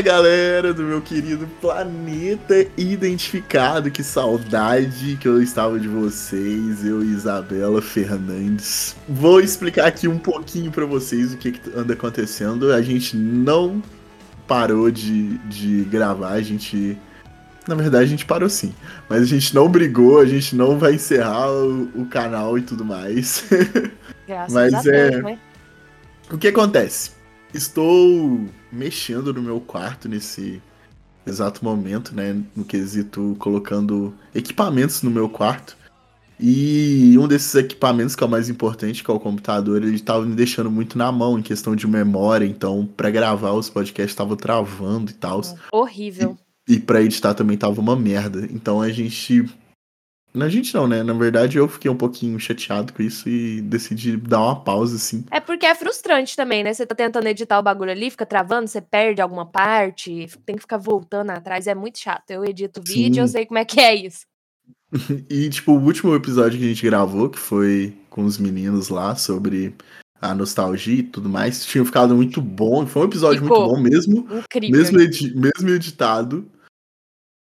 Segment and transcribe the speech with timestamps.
[0.00, 7.02] Fala galera do meu querido planeta identificado, que saudade que eu estava de vocês, eu
[7.02, 8.96] e Isabela Fernandes.
[9.06, 12.72] Vou explicar aqui um pouquinho para vocês o que, que, anda acontecendo.
[12.72, 13.82] A gente não
[14.48, 16.96] parou de, de gravar, a gente.
[17.68, 18.74] Na verdade, a gente parou sim.
[19.06, 22.86] Mas a gente não brigou, a gente não vai encerrar o, o canal e tudo
[22.86, 23.44] mais.
[24.26, 25.22] Graças mas a Deus, é.
[25.22, 25.38] Né?
[26.30, 27.19] O que acontece?
[27.52, 30.62] Estou mexendo no meu quarto nesse
[31.26, 32.40] exato momento, né?
[32.54, 35.76] No quesito colocando equipamentos no meu quarto.
[36.42, 40.24] E um desses equipamentos que é o mais importante, que é o computador, ele estava
[40.24, 42.46] me deixando muito na mão em questão de memória.
[42.46, 45.42] Então, para gravar os podcasts estava travando e tal.
[45.70, 46.38] Horrível.
[46.66, 48.48] E, e para editar também tava uma merda.
[48.50, 49.44] Então a gente
[50.32, 51.02] na gente não, né?
[51.02, 55.24] Na verdade, eu fiquei um pouquinho chateado com isso e decidi dar uma pausa, assim.
[55.30, 56.72] É porque é frustrante também, né?
[56.72, 60.62] Você tá tentando editar o bagulho ali, fica travando, você perde alguma parte, tem que
[60.62, 62.30] ficar voltando atrás, é muito chato.
[62.30, 63.20] Eu edito vídeo, Sim.
[63.20, 64.24] eu sei como é que é isso.
[65.28, 69.16] e, tipo, o último episódio que a gente gravou, que foi com os meninos lá
[69.16, 69.74] sobre
[70.20, 72.86] a nostalgia e tudo mais, tinha ficado muito bom.
[72.86, 74.28] Foi um episódio Ficou muito bom mesmo.
[74.30, 74.78] Incrível.
[74.78, 76.46] Mesmo, edi mesmo editado.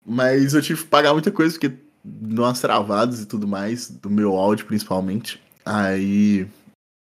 [0.06, 4.36] Mas eu tive que pagar muita coisa, porque umas travadas e tudo mais, do meu
[4.36, 5.40] áudio principalmente.
[5.64, 6.46] Aí,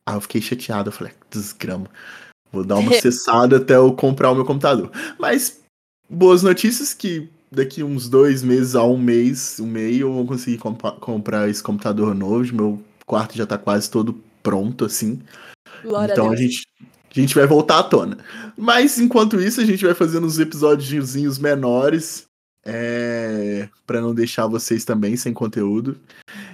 [0.07, 1.87] aí eu fiquei chateado, eu falei, desgrama.
[2.53, 4.91] Vou dar uma cessada até eu comprar o meu computador.
[5.19, 5.61] Mas,
[6.09, 10.59] boas notícias que daqui uns dois meses a um mês, um meio, eu vou conseguir
[10.59, 12.55] comp comprar esse computador novo.
[12.55, 15.21] Meu quarto já tá quase todo pronto, assim.
[15.83, 18.19] Glória então a, a gente, a gente vai voltar à tona.
[18.57, 22.27] Mas enquanto isso, a gente vai fazendo uns episódios menores
[22.65, 25.99] é, para não deixar vocês também sem conteúdo.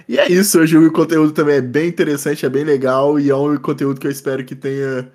[0.07, 3.35] E é isso, hoje o conteúdo também é bem interessante, é bem legal e é
[3.35, 5.11] um conteúdo que eu espero que tenha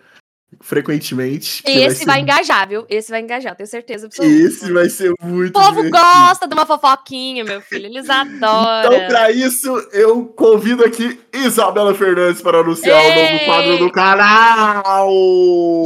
[0.61, 1.63] frequentemente.
[1.67, 2.05] E esse vai, ser...
[2.07, 2.87] vai, engajar, viu?
[2.89, 4.35] Esse vai engajar, tenho certeza absoluta.
[4.35, 5.51] Esse vai ser muito.
[5.51, 5.99] O povo divertido.
[5.99, 8.95] gosta de uma fofoquinha, meu filho, eles adoram.
[8.95, 13.11] Então, para isso, eu convido aqui Isabela Fernandes para anunciar Ei!
[13.11, 15.11] o novo quadro do canal.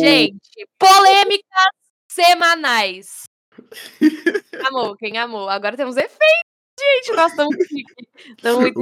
[0.00, 0.36] Gente,
[0.78, 1.68] polêmicas
[2.08, 3.27] semanais.
[4.66, 5.48] Amou, quem amou.
[5.48, 6.18] Agora temos efeitos,
[6.78, 7.12] gente.
[7.16, 7.56] Nós estamos
[8.60, 8.80] muito...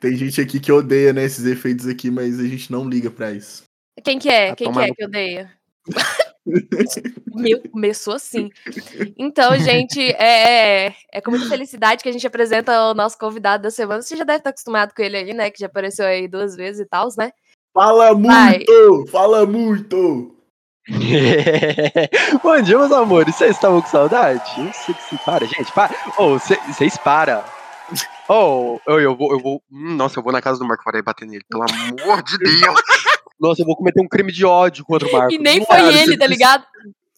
[0.00, 3.32] Tem gente aqui que odeia, né, esses efeitos aqui, mas a gente não liga pra
[3.32, 3.64] isso.
[4.04, 4.54] Quem que é?
[4.54, 5.52] Quem que é que odeia?
[7.34, 8.50] Meu, começou assim.
[9.16, 13.62] Então, gente, é, é, é com muita felicidade que a gente apresenta o nosso convidado
[13.62, 14.02] da semana.
[14.02, 15.50] Você já deve estar acostumado com ele aí, né?
[15.50, 17.30] Que já apareceu aí duas vezes e tal, né?
[17.72, 18.26] Fala muito!
[18.26, 19.06] Vai.
[19.08, 20.34] Fala muito!
[22.42, 23.36] Bom dia, meus amores.
[23.36, 24.42] Vocês estavam com saudade?
[24.58, 25.72] Eu sei que se para, gente.
[25.72, 25.94] Para.
[26.18, 27.44] Oh, vocês para.
[28.28, 29.62] Oh, eu, eu vou, eu vou.
[29.70, 32.60] Hum, nossa, eu vou na casa do Marco para bater nele, pelo amor de Deus.
[33.40, 35.32] Nossa, eu vou cometer um crime de ódio contra o Marco.
[35.32, 36.62] E nem foi cara, ele, tá ligado?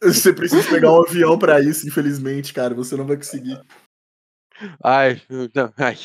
[0.01, 2.75] Você precisa pegar um avião pra isso, infelizmente, cara.
[2.75, 3.61] Você não vai conseguir.
[4.85, 5.21] Ai,
[5.53, 5.99] não, ai,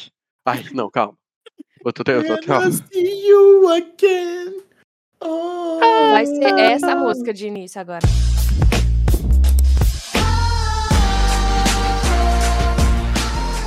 [0.43, 1.13] ai, não, calma.
[1.85, 2.39] Eu tô, eu tô, eu
[5.19, 8.05] Vai ser essa música de início agora.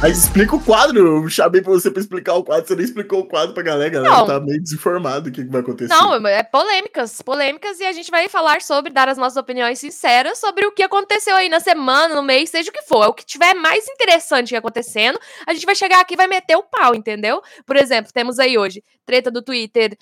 [0.03, 0.99] Mas explica o quadro.
[0.99, 2.67] Eu chamei pra você pra explicar o quadro.
[2.67, 3.99] Você nem explicou o quadro pra galera.
[3.99, 5.93] A galera tá meio desinformado o que, que vai acontecer.
[5.93, 7.21] Não, é polêmicas.
[7.21, 10.83] Polêmicas e a gente vai falar sobre, dar as nossas opiniões sinceras sobre o que
[10.83, 13.05] aconteceu aí na semana, no mês, seja o que for.
[13.05, 16.57] É o que tiver mais interessante acontecendo, a gente vai chegar aqui e vai meter
[16.57, 17.43] o pau, entendeu?
[17.67, 19.99] Por exemplo, temos aí hoje treta do Twitter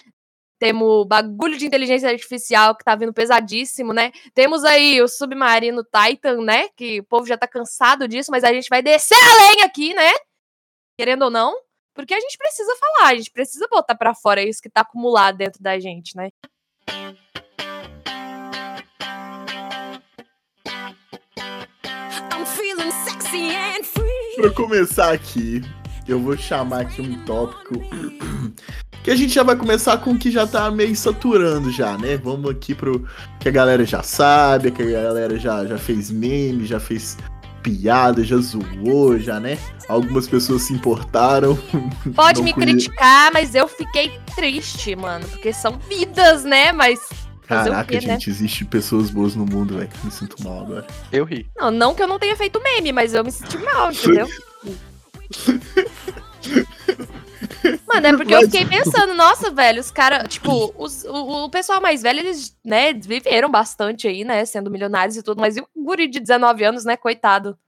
[0.58, 4.10] temos bagulho de inteligência artificial que tá vindo pesadíssimo, né?
[4.34, 6.68] Temos aí o submarino Titan, né?
[6.76, 10.10] Que o povo já tá cansado disso, mas a gente vai descer além aqui, né?
[10.98, 11.54] Querendo ou não,
[11.94, 15.36] porque a gente precisa falar, a gente precisa botar para fora isso que tá acumulado
[15.36, 16.30] dentro da gente, né?
[24.36, 25.60] Pra começar aqui,
[26.08, 27.74] eu vou chamar aqui um tópico
[29.04, 32.16] que a gente já vai começar com o que já tá meio saturando já, né?
[32.16, 33.06] Vamos aqui pro
[33.38, 37.16] que a galera já sabe, que a galera já, já fez meme, já fez
[37.62, 39.58] piada, já zoou, já, né?
[39.88, 41.58] Algumas pessoas se importaram.
[42.14, 42.66] Pode me conhe...
[42.66, 46.72] criticar, mas eu fiquei triste, mano, porque são vidas, né?
[46.72, 47.00] Mas
[47.46, 48.34] Caraca, quê, gente, né?
[48.34, 49.88] existe pessoas boas no mundo, velho.
[50.04, 50.86] Me sinto mal agora.
[51.10, 51.46] Eu ri.
[51.56, 54.28] Não, não que eu não tenha feito meme, mas eu me senti mal, entendeu?
[57.86, 58.44] Mano, é porque Mas...
[58.44, 62.56] eu fiquei pensando, nossa, velho, os caras, tipo, os, o, o pessoal mais velho, eles,
[62.64, 66.64] né, viveram bastante aí, né, sendo milionários e tudo, mas e o guri de 19
[66.64, 67.58] anos, né, coitado?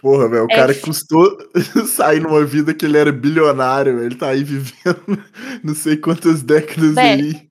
[0.00, 0.56] Porra, velho, o é.
[0.56, 1.36] cara custou
[1.86, 5.22] sair numa vida que ele era bilionário, ele tá aí vivendo
[5.62, 7.48] não sei quantas décadas aí.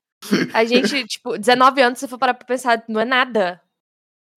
[0.54, 3.60] A gente, tipo, 19 anos, se for parar pra pensar, não é nada.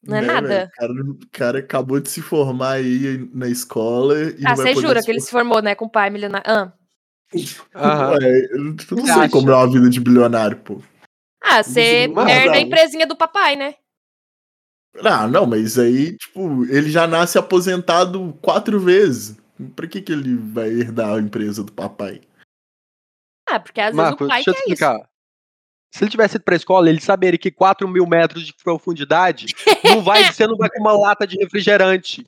[0.03, 0.73] Não é né, nada.
[0.73, 0.95] O cara,
[1.33, 4.15] cara, acabou de se formar aí na escola.
[4.39, 6.47] E ah, você jura que ele se formou, né, com o pai milionário?
[6.49, 6.73] Ah.
[8.13, 10.81] Ué, eu não sei como é uma vida de bilionário, pô.
[11.43, 13.75] Ah, você herda a empresinha do papai, né?
[15.05, 19.37] Ah, não, mas aí, tipo, ele já nasce aposentado quatro vezes.
[19.75, 22.21] Pra que, que ele vai herdar a empresa do papai?
[23.49, 24.97] Ah, porque às Marco, vezes o pai deixa eu explicar.
[24.97, 25.16] Isso.
[25.97, 29.47] Se ele tivesse ido pra escola, ele saberia que 4 mil metros de profundidade
[29.83, 32.23] não vai, você não vai com uma lata de refrigerante.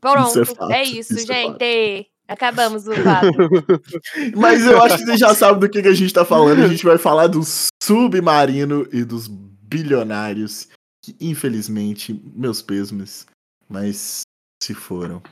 [0.00, 1.62] Pronto, isso é, fato, é, isso, isso gente.
[1.62, 3.50] É Acabamos o quadro.
[4.34, 6.64] Mas eu acho que você já sabe do que, que a gente tá falando.
[6.64, 7.42] A gente vai falar do
[7.82, 10.68] submarino e dos bilionários
[11.04, 13.26] que, infelizmente, meus pêsames,
[13.68, 14.22] mas
[14.60, 15.22] se foram.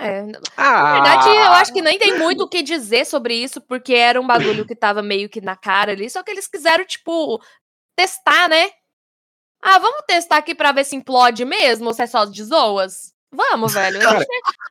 [0.00, 0.24] É,
[0.56, 0.82] ah.
[0.82, 4.18] Na verdade, eu acho que nem tem muito o que dizer sobre isso, porque era
[4.18, 7.38] um bagulho que tava meio que na cara ali, só que eles quiseram, tipo,
[7.94, 8.70] testar, né?
[9.62, 13.12] Ah, vamos testar aqui pra ver se implode mesmo ou se é só de zoas?
[13.30, 14.00] Vamos, velho.
[14.00, 14.24] Cara...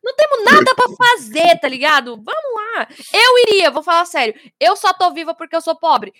[0.03, 2.15] Não temos nada para fazer, tá ligado?
[2.15, 2.87] Vamos lá.
[3.13, 4.33] Eu iria, vou falar sério.
[4.59, 6.11] Eu só tô viva porque eu sou pobre.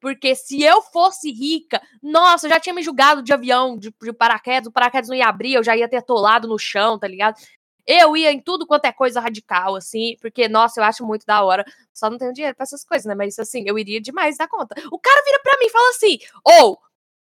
[0.00, 4.12] Porque se eu fosse rica, nossa, eu já tinha me julgado de avião, de, de
[4.12, 7.36] paraquedas, o paraquedas não ia abrir, eu já ia ter atolado no chão, tá ligado?
[7.86, 11.42] Eu ia em tudo quanto é coisa radical, assim, porque, nossa, eu acho muito da
[11.42, 11.64] hora.
[11.92, 13.14] Só não tenho dinheiro pra essas coisas, né?
[13.14, 14.74] Mas, assim, eu iria demais da conta.
[14.90, 16.78] O cara vira pra mim e fala assim: ou, oh,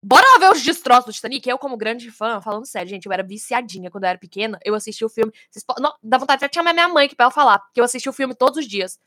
[0.03, 1.49] bora lá ver os destroços do Titanic.
[1.49, 4.59] Eu, como grande fã, falando sério, gente, eu era viciadinha quando eu era pequena.
[4.65, 5.33] Eu assisti o filme.
[5.51, 8.09] Vocês, não, dá vontade de chamar minha mãe aqui pra ela falar, porque eu assisti
[8.09, 8.99] o filme todos os dias.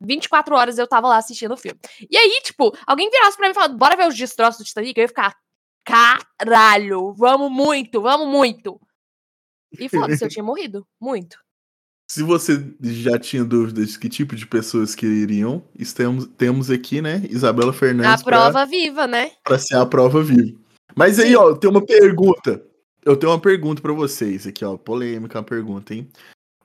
[0.00, 1.78] 24 horas eu tava lá assistindo o filme.
[2.10, 4.96] E aí, tipo, alguém virasse pra mim e falasse, bora ver os destroços do Titanic,
[4.96, 5.36] eu ia ficar,
[5.84, 8.80] caralho, vamos muito, vamos muito.
[9.72, 10.86] E foda-se, eu tinha morrido.
[11.00, 11.38] Muito.
[12.10, 15.62] Se você já tinha dúvidas de que tipo de pessoas que iriam,
[15.94, 18.22] temos, temos aqui, né, Isabela Fernandes.
[18.22, 19.32] A prova pra, viva, né?
[19.44, 20.58] Pra ser a prova viva.
[20.96, 21.36] Mas aí, Sim.
[21.36, 22.64] ó, tem uma pergunta.
[23.04, 24.76] Eu tenho uma pergunta para vocês aqui, ó.
[24.76, 26.08] Polêmica, uma pergunta, hein?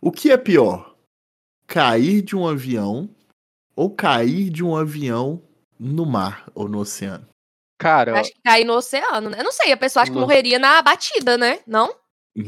[0.01, 0.95] O que é pior?
[1.67, 3.09] Cair de um avião
[3.75, 5.41] ou cair de um avião
[5.79, 7.27] no mar ou no oceano?
[7.77, 8.19] Cara.
[8.19, 9.39] Acho que cair no oceano, né?
[9.39, 11.59] Eu não sei, a pessoa acha que morreria na batida, né?
[11.67, 11.93] Não?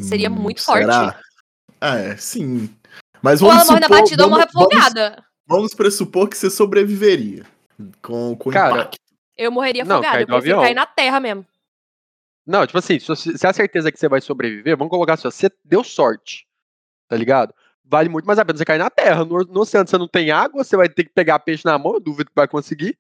[0.02, 1.12] Seria hum, muito será?
[1.12, 1.26] forte.
[1.82, 2.70] É, sim.
[3.22, 5.10] Mas vamos ou ela morre na batida ou morre afogada.
[5.12, 7.44] Vamos, vamos pressupor que você sobreviveria.
[8.02, 9.00] Com, com Cara, impacto.
[9.38, 10.22] Eu morreria afogada.
[10.22, 11.46] Eu prefiro cair na terra mesmo.
[12.46, 15.50] Não, tipo assim, se você a certeza que você vai sobreviver, vamos colocar assim, você
[15.64, 16.48] deu sorte.
[17.08, 17.54] Tá ligado?
[17.84, 19.26] Vale muito mais a pena você cair na terra.
[19.26, 21.96] No, no oceano você não tem água, você vai ter que pegar peixe na mão,
[21.96, 22.98] eu duvido que vai conseguir.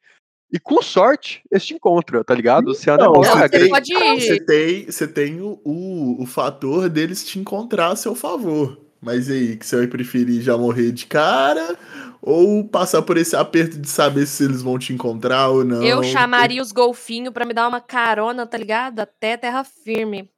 [0.55, 2.67] E com sorte, esse te encontra, tá ligado?
[2.67, 3.93] O oceano é não, é você, tem, pode...
[3.93, 8.79] você tem, você tem o, o, o fator deles te encontrar a seu favor.
[9.01, 11.77] Mas aí, que você vai preferir já morrer de cara
[12.21, 15.83] ou passar por esse aperto de saber se eles vão te encontrar ou não?
[15.83, 19.01] Eu chamaria os golfinhos para me dar uma carona, tá ligado?
[19.01, 20.31] Até terra firme.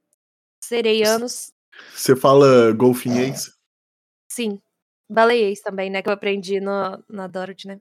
[0.64, 1.54] Sereianos.
[1.94, 3.52] Você fala golfinhês?
[4.32, 4.60] Sim.
[5.08, 6.02] Baleiês também, né?
[6.02, 7.80] Que eu aprendi no, na Dorothy, né?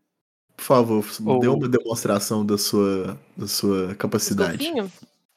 [0.56, 1.38] Por favor, oh.
[1.38, 4.72] dê uma demonstração da sua, da sua capacidade.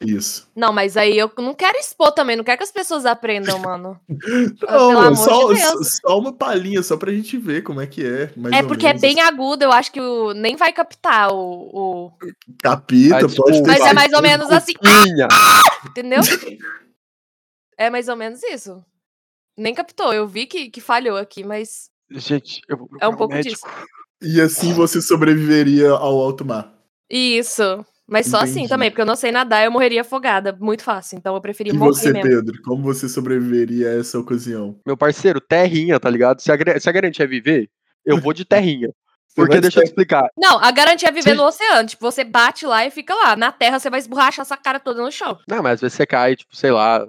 [0.01, 0.47] Isso.
[0.55, 3.99] Não, mas aí eu não quero expor também, não quero que as pessoas aprendam, mano.
[4.61, 8.31] não, só, de só uma palhinha, só pra gente ver como é que é.
[8.53, 11.69] é porque é bem agudo, eu acho que o, nem vai captar o.
[11.73, 12.11] o...
[12.63, 13.67] Capita, pode ter.
[13.67, 14.73] Mas é mais ou menos assim.
[15.85, 16.21] entendeu?
[17.81, 18.83] É mais ou menos isso.
[19.57, 21.89] Nem captou, eu vi que, que falhou aqui, mas.
[22.11, 23.55] Gente, eu vou É um pouco médico.
[23.55, 23.65] disso.
[24.21, 26.73] E assim você sobreviveria ao alto mar.
[27.09, 27.85] Isso.
[28.09, 30.57] Mas só assim também, porque eu não sei nadar, eu morreria afogada.
[30.59, 31.17] Muito fácil.
[31.17, 32.29] Então eu preferi e morrer você, mesmo.
[32.29, 34.79] Pedro, como você sobreviveria a essa ocasião?
[34.85, 36.41] Meu parceiro, terrinha, tá ligado?
[36.41, 37.69] Se a, se a garantia é viver,
[38.03, 38.89] eu vou de terrinha.
[39.35, 40.27] Porque deixa eu te explicar.
[40.35, 41.37] Não, a garantia é viver Sim.
[41.37, 41.87] no oceano.
[41.87, 43.35] Tipo, você bate lá e fica lá.
[43.35, 45.37] Na terra você vai esborrachar essa cara toda no chão.
[45.47, 47.07] Não, mas às vezes você cai, tipo, sei lá,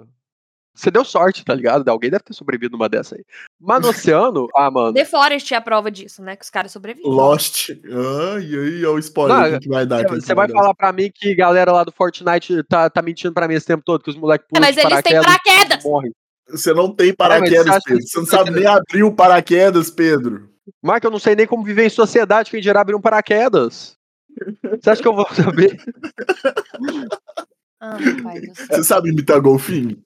[0.73, 1.87] você deu sorte, tá ligado?
[1.89, 3.23] Alguém deve ter sobrevivido numa dessa aí.
[3.59, 4.93] Mas no oceano, ah, mano.
[4.93, 6.35] The Forest é a prova disso, né?
[6.35, 7.09] Que os caras sobrevivem.
[7.11, 7.69] Lost.
[7.69, 10.07] Ah, e aí é o spoiler Não, que vai dar.
[10.07, 13.55] Você vai, falar pra mim que galera lá do Fortnite tá, tá mentindo pra mim
[13.55, 14.63] esse tempo todo, que os moleques pulam.
[14.63, 15.83] É, mas eles têm paraquedas!
[15.83, 16.11] Morrem.
[16.49, 18.07] Você não tem paraquedas, é, você Pedro.
[18.07, 20.49] Você não sabe nem abrir o paraquedas, Pedro.
[20.81, 23.95] Marco, eu não sei nem como viver em sociedade, quem dirá abrir um paraquedas.
[24.81, 25.77] Você acha que eu vou saber?
[27.83, 27.97] Ah,
[28.69, 29.99] você sabe imitar golfinho?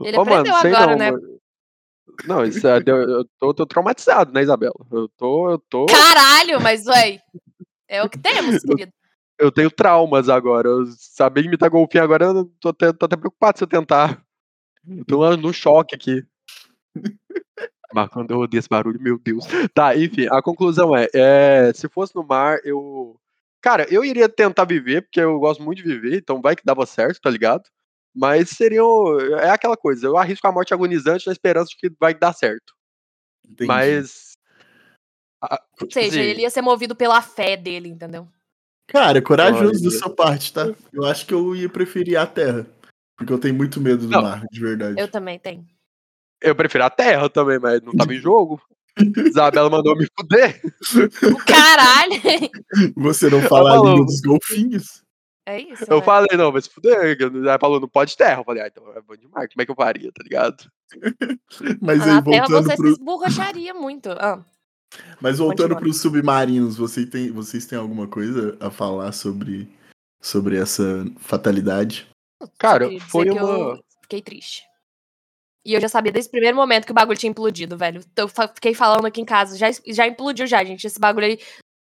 [0.00, 1.10] Ele Ô, aprendeu mano, agora, não, né?
[1.10, 1.36] Mano.
[2.24, 4.74] Não, isso é, eu tô, tô, traumatizado, né, Isabela?
[4.90, 5.86] Eu tô, eu tô.
[5.86, 7.20] Caralho, mas ué,
[7.88, 8.92] é o que temos, querido.
[9.38, 10.68] Eu tenho traumas agora.
[10.68, 14.22] Eu saber imitar golfinho agora, eu tô até, tô até preocupado se eu tentar.
[14.88, 16.24] Eu tô no choque aqui.
[17.92, 19.44] Mas quando eu odeio esse barulho, meu Deus.
[19.74, 23.18] Tá, enfim, a conclusão é, é, se fosse no mar, eu
[23.60, 26.86] cara, eu iria tentar viver, porque eu gosto muito de viver, então vai que dava
[26.86, 27.64] certo, tá ligado?
[28.16, 28.80] Mas seria.
[29.42, 32.72] É aquela coisa, eu arrisco a morte agonizante na esperança de que vai dar certo.
[33.46, 33.68] Entendi.
[33.68, 34.32] Mas.
[35.80, 38.26] Ou seja, assim, ele ia ser movido pela fé dele, entendeu?
[38.88, 40.72] Cara, corajoso da sua parte, tá?
[40.92, 42.66] Eu acho que eu ia preferir a terra.
[43.16, 45.00] Porque eu tenho muito medo do não, mar, de verdade.
[45.00, 45.66] Eu também tenho.
[46.40, 48.60] Eu prefiro a terra também, mas não tava em jogo.
[49.26, 50.60] Isabela mandou me fuder.
[51.46, 52.20] Caralho!
[52.96, 55.02] Você não fala a língua dos golfinhos?
[55.46, 55.84] É isso.
[55.88, 56.02] Eu né?
[56.02, 57.16] falei, não, mas fuder.
[57.20, 58.40] Ela falou, não pode terra.
[58.40, 59.48] Eu falei, ah, então é bom demais.
[59.48, 60.70] Como é que eu faria, tá ligado?
[61.80, 62.86] mas ah, aí, na terra você pro...
[62.86, 64.10] se esborracharia muito.
[64.10, 64.44] Ah.
[65.20, 69.68] Mas voltando para os submarinos, você tem, vocês têm alguma coisa a falar sobre,
[70.20, 72.08] sobre essa fatalidade?
[72.58, 73.40] Cara, foi uma.
[73.40, 74.62] Eu fiquei triste.
[75.64, 78.00] E eu já sabia desde o primeiro momento que o bagulho tinha implodido, velho.
[78.16, 80.86] Eu fiquei falando aqui em casa, já, já implodiu já, gente.
[80.86, 81.40] Esse bagulho aí.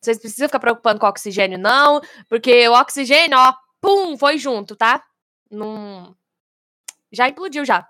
[0.01, 2.01] Vocês precisam ficar preocupando com oxigênio, não.
[2.27, 5.03] Porque o oxigênio, ó, pum, foi junto, tá?
[5.49, 6.13] Num...
[7.11, 7.87] Já implodiu já.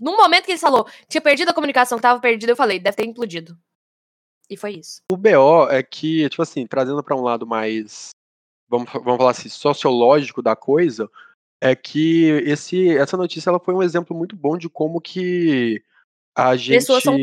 [0.00, 2.96] No momento que ele falou, tinha perdido a comunicação, que tava perdida, eu falei, deve
[2.96, 3.56] ter implodido.
[4.50, 5.02] E foi isso.
[5.10, 8.10] O BO é que, tipo assim, trazendo para um lado mais,
[8.68, 11.08] vamos, vamos falar assim, sociológico da coisa,
[11.60, 15.80] é que esse, essa notícia ela foi um exemplo muito bom de como que
[16.34, 16.78] a gente.
[16.78, 17.16] Pessoas são...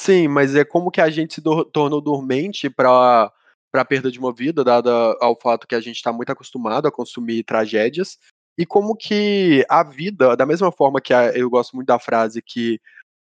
[0.00, 3.32] Sim, mas é como que a gente se do, tornou dormente para
[3.70, 4.90] para a perda de uma vida, dada
[5.20, 8.16] ao fato que a gente está muito acostumado a consumir tragédias,
[8.56, 12.40] e como que a vida, da mesma forma que a, eu gosto muito da frase
[12.40, 12.80] que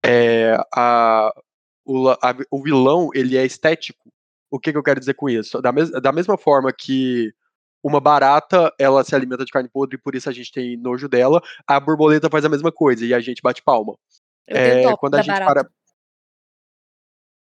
[0.06, 1.34] é, a,
[1.84, 4.08] o, a, o vilão ele é estético.
[4.48, 5.60] O que, que eu quero dizer com isso?
[5.60, 7.34] Da, mes, da mesma forma que
[7.82, 11.08] uma barata, ela se alimenta de carne podre e por isso a gente tem nojo
[11.08, 11.42] dela.
[11.66, 13.94] A borboleta faz a mesma coisa e a gente bate palma.
[14.46, 15.64] Eu é, quando a gente barata.
[15.64, 15.79] para.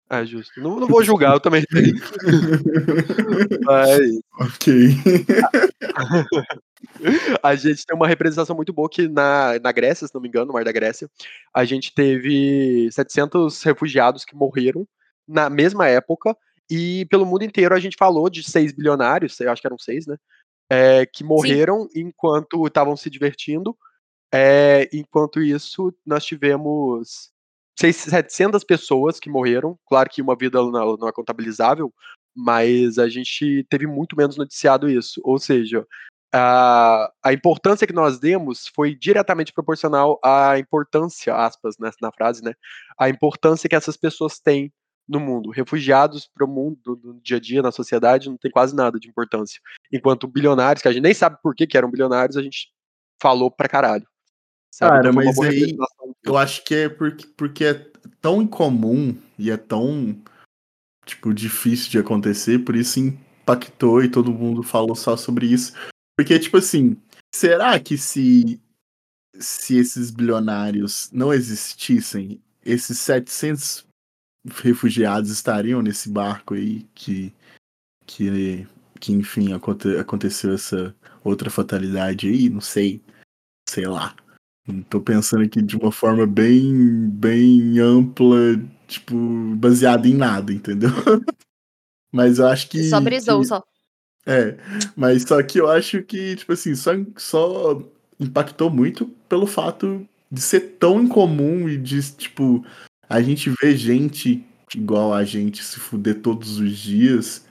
[0.10, 0.60] Ah, justo.
[0.60, 1.96] Não, não vou julgar, eu também tenho.
[3.64, 4.20] Mas.
[4.40, 4.74] Ok.
[7.44, 10.48] a gente tem uma representação muito boa que na, na Grécia, se não me engano,
[10.48, 11.10] no Mar da Grécia,
[11.54, 14.88] a gente teve 700 refugiados que morreram
[15.28, 16.36] na mesma época
[16.70, 20.08] e pelo mundo inteiro a gente falou de seis bilionários, eu acho que eram seis,
[20.08, 20.16] né?
[20.70, 22.08] É, que morreram Sim.
[22.08, 23.76] enquanto estavam se divertindo.
[24.34, 27.32] É, enquanto isso, nós tivemos
[27.80, 29.78] 700 pessoas que morreram.
[29.88, 31.94] Claro que uma vida não, não é contabilizável,
[32.36, 35.22] mas a gente teve muito menos noticiado isso.
[35.24, 35.86] Ou seja,
[36.34, 42.44] a, a importância que nós demos foi diretamente proporcional à importância, aspas, né, na frase,
[42.44, 42.54] né?
[43.00, 44.72] A importância que essas pessoas têm
[45.08, 45.50] no mundo.
[45.50, 49.10] Refugiados para o mundo, no dia a dia, na sociedade, não tem quase nada de
[49.10, 49.60] importância.
[49.92, 52.70] Enquanto bilionários, que a gente nem sabe por que, que eram bilionários, a gente
[53.22, 54.06] falou pra caralho.
[54.72, 54.92] Sabe?
[54.92, 55.78] Cara, então, mas aí
[56.24, 57.74] eu acho que é porque, porque é
[58.22, 60.22] tão incomum e é tão
[61.06, 65.74] tipo difícil de acontecer, por isso impactou e todo mundo falou só sobre isso.
[66.16, 66.98] Porque, tipo assim,
[67.34, 68.62] será que se,
[69.40, 73.88] se esses bilionários não existissem, esses 700
[74.62, 77.34] refugiados estariam nesse barco aí que,
[78.06, 78.68] que,
[79.00, 83.02] que enfim, aconte, aconteceu essa outra fatalidade aí, não sei,
[83.68, 84.16] sei lá.
[84.90, 88.38] Tô pensando aqui de uma forma bem, bem ampla,
[88.88, 89.16] tipo,
[89.56, 90.90] baseada em nada, entendeu?
[92.12, 92.84] Mas eu acho que.
[92.90, 93.64] Só brisou, que, só.
[94.26, 94.58] É,
[94.96, 97.82] mas só que eu acho que, tipo assim, só, só
[98.20, 102.64] impactou muito pelo fato de ser tão incomum e de, tipo,
[103.08, 107.46] a gente vê gente igual a gente se fuder todos os dias,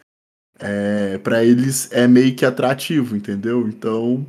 [0.59, 3.67] é, para eles é meio que atrativo, entendeu?
[3.69, 4.27] Então,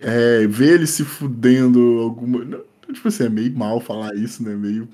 [0.00, 2.64] é, ver eles se fudendo alguma.
[2.92, 4.54] Tipo assim, é meio mal falar isso, né?
[4.54, 4.88] Meio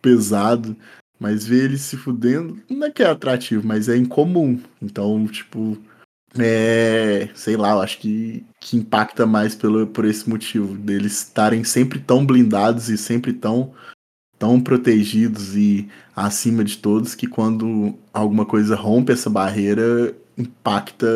[0.00, 0.76] pesado.
[1.18, 4.60] Mas ver eles se fudendo não é que é atrativo, mas é incomum.
[4.80, 5.76] Então, tipo,
[6.38, 7.28] é.
[7.34, 10.76] Sei lá, eu acho que, que impacta mais pelo, por esse motivo.
[10.76, 13.74] Deles estarem sempre tão blindados e sempre tão
[14.38, 21.08] tão protegidos e acima de todos que quando alguma coisa rompe essa barreira, impacta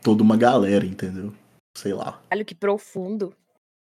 [0.00, 1.34] toda uma galera, entendeu?
[1.74, 2.20] Sei lá.
[2.30, 3.34] Olha que profundo.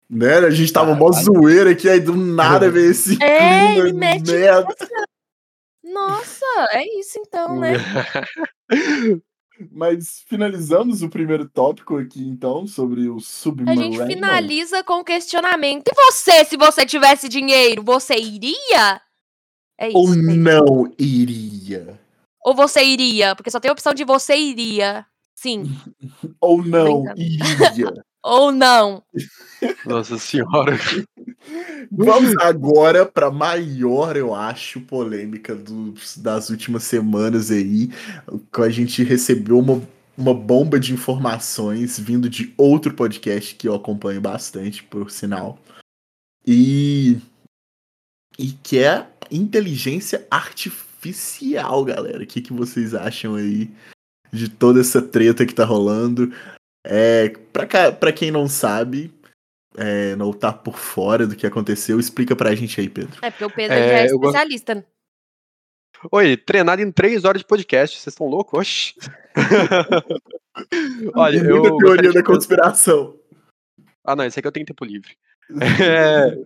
[0.09, 0.37] Né?
[0.39, 4.31] A gente tava mó zoeira aqui, aí do nada veio esse é, clima ele mete
[4.31, 4.75] merda.
[5.83, 7.73] Nossa, é isso então, né?
[9.71, 13.81] Mas finalizamos o primeiro tópico aqui, então, sobre o submarino.
[13.81, 15.89] A gente finaliza com o questionamento.
[15.89, 19.01] E você, se você tivesse dinheiro, você iria?
[19.77, 19.97] É isso.
[19.97, 21.99] Ou não iria?
[22.41, 23.35] Ou você iria?
[23.35, 25.05] Porque só tem a opção de você iria.
[25.41, 25.73] Sim.
[26.41, 27.93] Ou não iria.
[28.21, 29.01] Ou não.
[29.85, 30.77] Nossa senhora.
[31.89, 37.87] Vamos agora para maior, eu acho, polêmica dos, das últimas semanas aí,
[38.53, 39.81] que a gente recebeu uma,
[40.17, 45.57] uma bomba de informações vindo de outro podcast que eu acompanho bastante, por sinal.
[46.45, 47.17] E
[48.37, 52.23] e que é inteligência artificial, galera.
[52.23, 53.71] O que, que vocês acham aí
[54.31, 56.33] de toda essa treta que tá rolando?
[56.85, 59.13] É, pra, pra quem não sabe,
[59.77, 63.17] é, não tá por fora do que aconteceu, explica pra gente aí, Pedro.
[63.21, 64.85] É, porque o Pedro é, já é especialista.
[66.11, 68.59] Oi, treinado em três horas de podcast, vocês estão loucos?
[68.59, 68.95] Oxi.
[71.13, 71.77] Olha, eu.
[71.77, 73.17] teoria da conspiração.
[74.03, 75.17] Ah, não, esse aqui eu tenho tempo livre.
[75.81, 76.37] É...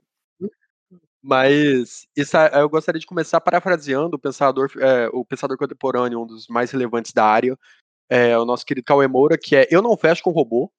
[1.24, 6.48] Mas isso, eu gostaria de começar parafraseando o pensador, é, o pensador contemporâneo, um dos
[6.50, 7.58] mais relevantes da área,
[8.10, 10.70] é, o nosso querido Cauê Moura, que é Eu não fecho com robô,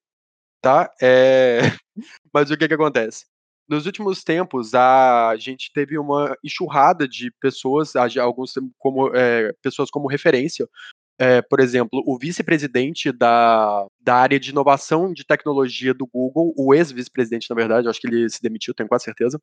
[0.60, 0.92] tá?
[1.00, 1.60] É...
[2.32, 3.26] Mas o que que acontece?
[3.68, 10.08] Nos últimos tempos, a gente teve uma enxurrada de pessoas, alguns como é, pessoas como
[10.08, 10.68] referência.
[11.18, 16.74] É, por exemplo, o vice-presidente da, da área de inovação de tecnologia do Google, o
[16.74, 19.40] ex-vice-presidente, na verdade, acho que ele se demitiu, tenho quase certeza,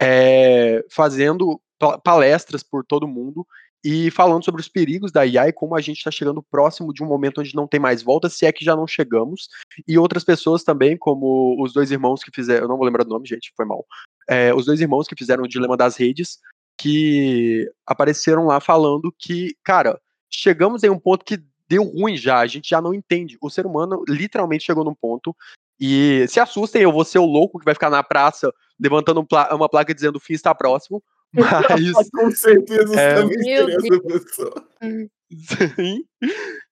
[0.00, 1.60] é, fazendo
[2.02, 3.46] palestras por todo mundo
[3.84, 7.02] e falando sobre os perigos da IA e como a gente está chegando próximo de
[7.02, 9.48] um momento onde não tem mais volta, se é que já não chegamos.
[9.86, 13.10] E outras pessoas também, como os dois irmãos que fizeram, eu não vou lembrar do
[13.10, 13.84] nome, gente, foi mal.
[14.26, 16.38] É, os dois irmãos que fizeram o Dilema das Redes,
[16.78, 22.46] que apareceram lá falando que, cara, chegamos em um ponto que deu ruim já, a
[22.46, 23.36] gente já não entende.
[23.42, 25.36] O ser humano literalmente chegou num ponto.
[25.78, 29.68] E se assustem, eu vou ser o louco que vai ficar na praça levantando uma
[29.68, 31.02] placa dizendo o fim está próximo.
[31.32, 32.10] Mas.
[32.10, 34.68] Com certeza é, essa pessoa.
[34.82, 36.04] Sim.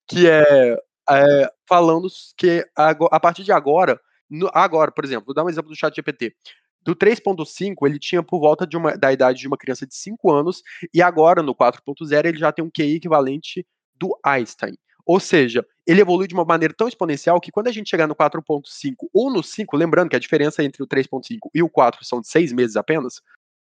[0.06, 0.76] Que é,
[1.10, 4.00] é, falando que a, a, partir de agora,
[4.30, 6.34] no, agora, por exemplo, vou dar um exemplo do chat GPT.
[6.84, 10.32] Do 3.5, ele tinha por volta de uma, da idade de uma criança de 5
[10.32, 14.74] anos, e agora no 4.0 ele já tem um QI equivalente do Einstein.
[15.04, 18.14] Ou seja, ele evolui de uma maneira tão exponencial que quando a gente chegar no
[18.14, 22.20] 4.5 ou no 5, lembrando que a diferença entre o 3.5 e o 4 são
[22.20, 23.20] de 6 meses apenas,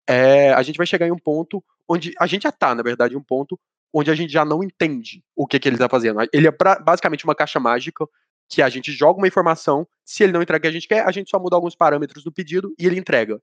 [0.07, 3.17] é, a gente vai chegar em um ponto onde a gente já tá, na verdade,
[3.17, 3.59] um ponto
[3.93, 6.19] onde a gente já não entende o que, que ele tá fazendo.
[6.31, 8.05] Ele é pra, basicamente uma caixa mágica
[8.49, 11.05] que a gente joga uma informação, se ele não entrega o que a gente quer,
[11.05, 13.41] a gente só muda alguns parâmetros do pedido e ele entrega.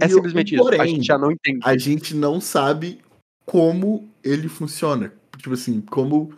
[0.00, 0.82] É e simplesmente porém, isso.
[0.82, 1.60] A gente já não entende.
[1.62, 3.00] A gente não sabe
[3.44, 5.12] como ele funciona.
[5.36, 6.34] Tipo assim, como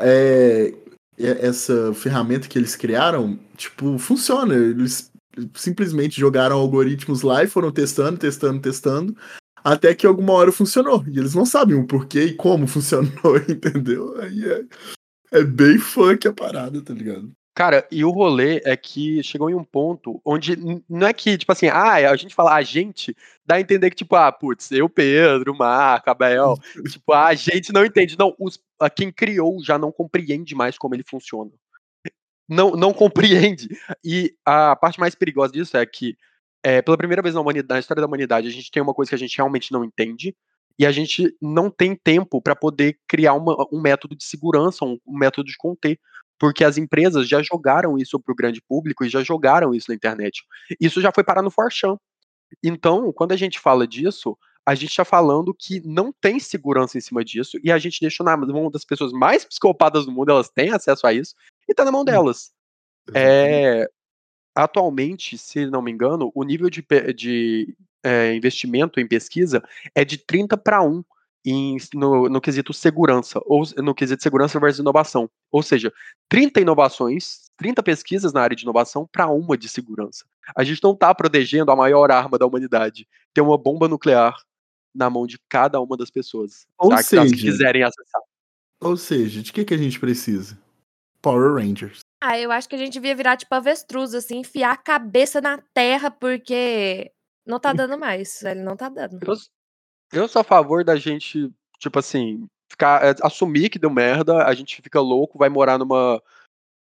[0.00, 0.74] é,
[1.18, 4.54] essa ferramenta que eles criaram, tipo, funciona.
[4.54, 5.10] Eles
[5.54, 9.16] simplesmente jogaram algoritmos lá e foram testando, testando, testando,
[9.62, 11.04] até que alguma hora funcionou.
[11.06, 14.18] E eles não sabem o porquê e como funcionou, entendeu?
[14.20, 14.64] Aí é,
[15.32, 17.30] é bem funk a parada, tá ligado?
[17.60, 20.56] Cara, e o rolê é que chegou em um ponto onde
[20.88, 23.96] não é que, tipo assim, ah, a gente fala a gente, dá a entender que,
[23.96, 26.54] tipo, ah, putz, eu, Pedro, Marco, Abel,
[26.90, 28.16] tipo, a gente não entende.
[28.18, 28.58] Não, os,
[28.96, 31.50] quem criou já não compreende mais como ele funciona
[32.48, 33.68] não, não compreende.
[34.02, 36.16] E a parte mais perigosa disso é que,
[36.64, 39.10] é, pela primeira vez na, humanidade, na história da humanidade, a gente tem uma coisa
[39.10, 40.34] que a gente realmente não entende,
[40.78, 44.98] e a gente não tem tempo para poder criar uma, um método de segurança, um,
[45.06, 46.00] um, método de conter.
[46.40, 49.94] Porque as empresas já jogaram isso para o grande público e já jogaram isso na
[49.94, 50.42] internet.
[50.80, 51.98] Isso já foi parar no Forchan.
[52.64, 57.00] Então, quando a gente fala disso, a gente está falando que não tem segurança em
[57.00, 60.48] cima disso e a gente deixou na mão das pessoas mais psicopatas do mundo, elas
[60.48, 61.34] têm acesso a isso,
[61.68, 62.06] e tá na mão hum.
[62.06, 62.52] delas.
[63.14, 63.86] É,
[64.54, 66.82] atualmente, se não me engano, o nível de,
[67.14, 69.62] de é, investimento em pesquisa
[69.94, 71.04] é de 30 para 1
[71.44, 75.30] em, no, no, quesito segurança, ou no quesito segurança versus inovação.
[75.50, 75.92] Ou seja,
[76.28, 80.24] 30 inovações, 30 pesquisas na área de inovação para uma de segurança.
[80.54, 84.36] A gente não está protegendo a maior arma da humanidade, ter uma bomba nuclear
[84.94, 86.66] na mão de cada uma das pessoas.
[86.78, 87.02] Ou tá?
[87.02, 88.20] seja, que quiserem acessar.
[88.80, 90.58] Ou seja, de que, que a gente precisa?
[91.22, 92.00] Power Rangers.
[92.20, 95.58] Ah, eu acho que a gente devia virar tipo avestruz, assim, enfiar a cabeça na
[95.74, 97.10] terra, porque
[97.46, 99.18] não tá dando mais, velho, não tá dando.
[100.12, 104.54] Eu, sou a favor da gente, tipo assim, ficar, é, assumir que deu merda, a
[104.54, 106.20] gente fica louco, vai morar numa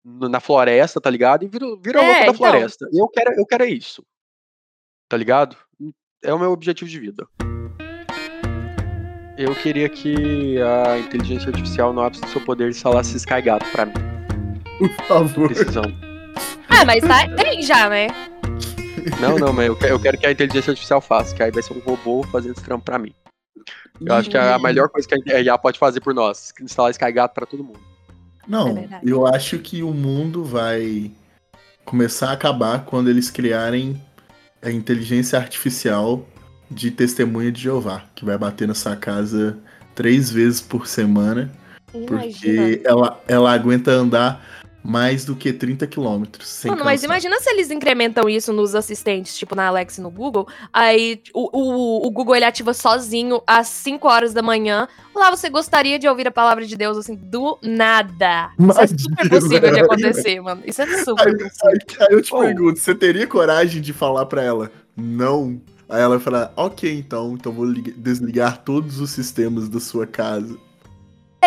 [0.04, 1.44] na floresta, tá ligado?
[1.44, 2.34] E vira, vira é, louco da então...
[2.34, 2.88] floresta.
[2.92, 4.04] Eu quero, eu quero é isso.
[5.08, 5.56] Tá ligado?
[6.22, 7.26] É o meu objetivo de vida.
[9.36, 13.86] Eu queria que a inteligência artificial no ápice do seu poder instalasse Sky Gato pra
[13.86, 13.92] mim.
[14.78, 15.48] Por favor.
[15.48, 15.84] Precisão.
[16.68, 18.06] Ah, mas tá, tem já, né?
[19.21, 21.81] Não, não, mas eu quero que a inteligência artificial faça, que aí vai ser um
[21.81, 23.14] robô fazendo esse trampo pra mim.
[24.01, 26.90] Eu acho que é a melhor coisa que a IA pode fazer por nós, instalar
[26.90, 27.81] esse gato pra todo mundo.
[28.47, 31.11] Não, é eu acho que o mundo vai
[31.85, 34.01] começar a acabar quando eles criarem
[34.62, 36.27] a inteligência artificial
[36.71, 39.57] de testemunha de Jeová, que vai bater na sua casa
[39.95, 41.51] três vezes por semana.
[41.95, 42.27] Imagina.
[42.27, 44.45] Porque ela, ela aguenta andar
[44.87, 46.62] mais do que 30 quilômetros.
[46.64, 50.46] Mano, mas imagina se eles incrementam isso nos assistentes, tipo na Alexa e no Google.
[50.72, 54.87] Aí o, o, o Google ele ativa sozinho às 5 horas da manhã.
[55.14, 58.51] Lá você gostaria de ouvir a palavra de Deus assim, do nada.
[58.57, 60.62] Imagina, isso é super possível de acontecer, mano.
[60.64, 61.68] Isso é super aí, possível.
[61.68, 62.38] Aí, aí eu te oh.
[62.38, 65.61] pergunto, você teria coragem de falar pra ela, não?
[65.88, 70.57] Aí ela vai falar, ok, então, então vou desligar todos os sistemas da sua casa.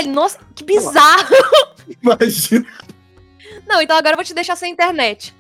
[0.08, 1.36] Nossa, que bizarro!
[2.04, 2.66] Imagina.
[3.68, 5.36] Não, então agora eu vou te deixar sem internet.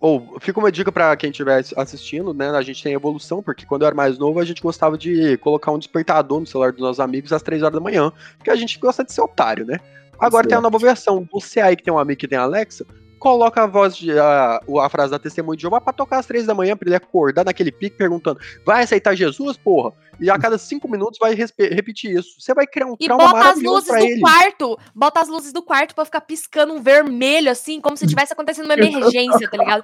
[0.00, 2.50] Ou, oh, fica uma dica para quem estiver assistindo, né?
[2.50, 5.72] A gente tem evolução, porque quando eu era mais novo, a gente gostava de colocar
[5.72, 8.78] um despertador no celular dos nossos amigos às 3 horas da manhã, porque a gente
[8.78, 9.78] gosta de ser otário, né?
[10.18, 10.48] Agora Sim.
[10.50, 11.26] tem a nova versão.
[11.32, 12.86] Você aí que tem um amigo que tem Alexa,
[13.26, 16.46] coloca a voz de a, a frase da testemunha de Jeová pra tocar às três
[16.46, 19.92] da manhã, pra ele acordar naquele pique perguntando: vai aceitar Jesus, porra?
[20.20, 22.40] E a cada cinco minutos vai repetir isso.
[22.40, 24.20] Você vai criar um e trauma bota as luzes do ele.
[24.20, 28.32] quarto, bota as luzes do quarto pra ficar piscando um vermelho, assim, como se tivesse
[28.32, 29.82] acontecendo uma emergência, tá ligado?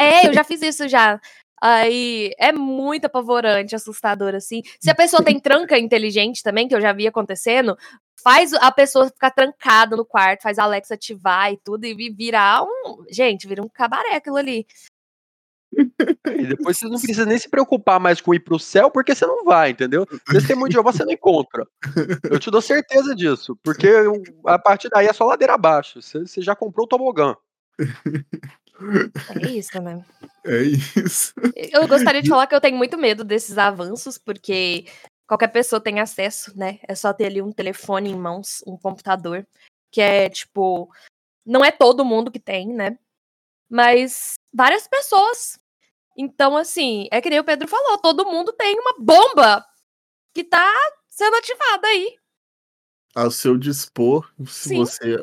[0.00, 1.20] É, eu já fiz isso já.
[1.62, 4.62] Aí é muito apavorante, assustador, assim.
[4.80, 7.76] Se a pessoa tem tranca inteligente também, que eu já vi acontecendo,
[8.22, 12.62] faz a pessoa ficar trancada no quarto, faz a Alexa ativar e tudo, e virar
[12.62, 13.04] um.
[13.10, 14.66] Gente, vira um cabaré aquilo ali.
[15.76, 19.24] E depois você não precisa nem se preocupar mais com ir pro céu, porque você
[19.24, 20.04] não vai, entendeu?
[20.26, 21.66] Testemunho de Jeová você não encontra.
[22.28, 23.88] Eu te dou certeza disso, porque
[24.46, 26.02] a partir daí é só ladeira abaixo.
[26.02, 27.36] Você, você já comprou o tobogã.
[29.42, 30.04] É isso, né?
[30.44, 31.34] É isso.
[31.54, 34.86] Eu gostaria de falar que eu tenho muito medo desses avanços, porque
[35.30, 36.80] qualquer pessoa tem acesso, né?
[36.88, 39.46] É só ter ali um telefone em mãos, um computador,
[39.92, 40.90] que é tipo.
[41.46, 42.98] Não é todo mundo que tem, né?
[43.68, 45.56] Mas várias pessoas.
[46.18, 49.64] Então, assim, é que nem o Pedro falou, todo mundo tem uma bomba
[50.34, 50.68] que tá
[51.08, 52.16] sendo ativada aí.
[53.14, 54.78] Ao seu dispor, se Sim.
[54.78, 55.16] você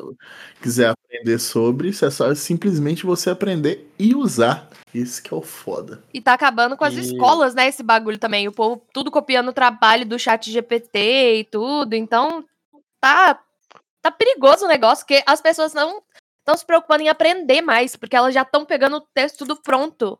[0.60, 4.68] quiser aprender sobre, isso é só simplesmente você aprender e usar.
[4.92, 6.02] Isso que é o foda.
[6.12, 7.00] E tá acabando com as e...
[7.00, 7.66] escolas, né?
[7.66, 8.46] Esse bagulho também.
[8.46, 11.94] O povo tudo copiando o trabalho do chat GPT e tudo.
[11.94, 12.44] Então,
[13.00, 13.40] tá,
[14.02, 16.02] tá perigoso o negócio, porque as pessoas não
[16.40, 20.18] estão se preocupando em aprender mais, porque elas já estão pegando o texto tudo pronto.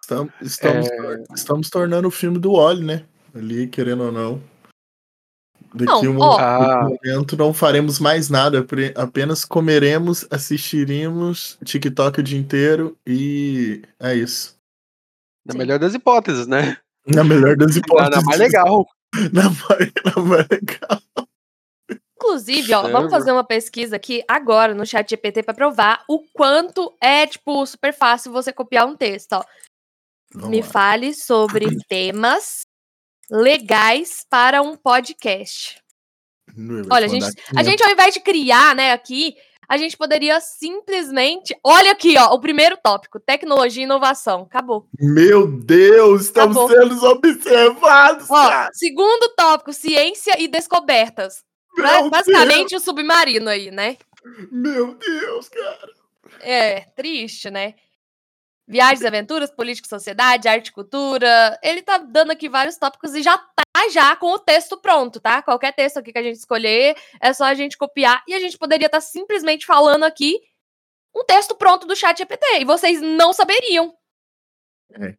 [0.00, 1.24] Estamos, estamos, é...
[1.34, 3.04] estamos tornando o filme do Oli, né?
[3.34, 4.53] Ali, querendo ou não.
[5.74, 6.38] Daqui não, um oh.
[6.88, 14.56] momento não faremos mais nada, apenas comeremos, assistiremos TikTok o dia inteiro e é isso.
[15.44, 16.76] Na melhor das hipóteses, né?
[17.04, 18.14] Na melhor das hipóteses.
[18.14, 18.86] Na mais legal.
[19.32, 21.00] Na mais, na mais legal.
[22.16, 26.92] Inclusive, ó, vamos fazer uma pesquisa aqui agora no chat GPT para provar o quanto
[27.00, 29.44] é, tipo, super fácil você copiar um texto, ó.
[30.32, 30.66] Vamos Me lá.
[30.66, 32.62] fale sobre temas
[33.30, 35.82] legais para um podcast.
[36.90, 39.34] Olha, a gente, a gente, ao invés de criar, né, aqui,
[39.68, 41.56] a gente poderia simplesmente.
[41.64, 44.42] Olha aqui, ó, o primeiro tópico: tecnologia e inovação.
[44.42, 44.86] Acabou.
[44.98, 46.88] Meu Deus, estamos Acabou.
[46.88, 48.30] sendo observados.
[48.30, 51.42] Ó, segundo tópico: ciência e descobertas.
[51.76, 52.82] Meu Basicamente Deus.
[52.82, 53.96] o submarino aí, né?
[54.50, 55.92] Meu Deus, cara.
[56.40, 57.74] É, triste, né?
[58.66, 61.58] Viagens, aventuras, política, sociedade, arte, cultura.
[61.62, 65.42] Ele tá dando aqui vários tópicos e já tá já com o texto pronto, tá?
[65.42, 68.56] Qualquer texto aqui que a gente escolher, é só a gente copiar e a gente
[68.56, 70.40] poderia estar tá simplesmente falando aqui
[71.14, 73.94] um texto pronto do chat GPT e vocês não saberiam.
[74.92, 75.14] É.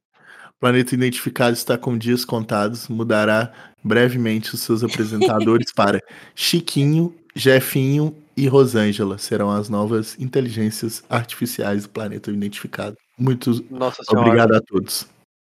[0.59, 3.53] Planeta Identificado está com dias contados, mudará
[3.83, 6.01] brevemente os seus apresentadores para
[6.33, 9.17] Chiquinho, Jefinho e Rosângela.
[9.17, 12.97] Serão as novas inteligências artificiais do Planeta Identificado.
[13.17, 15.07] Muito Nossa obrigado a todos.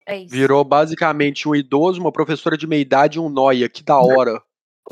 [0.07, 3.69] É Virou basicamente um idoso, uma professora de meia idade e um noia.
[3.69, 4.43] Que da hora.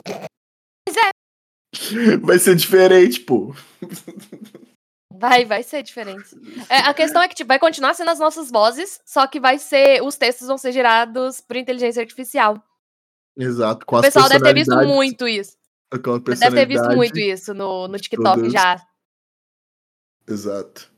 [0.05, 2.17] Pois é.
[2.19, 3.55] Vai ser diferente, pô.
[5.19, 6.37] Vai, vai ser diferente.
[6.69, 9.59] É, a questão é que tipo, vai continuar sendo as nossas vozes, só que vai
[9.59, 10.03] ser.
[10.03, 12.63] Os textos vão ser gerados por inteligência artificial.
[13.39, 13.87] Exato.
[13.89, 15.57] o pessoal deve ter visto muito isso.
[16.39, 18.53] Deve ter visto muito isso no, no TikTok todas.
[18.53, 18.87] já.
[20.29, 20.91] Exato.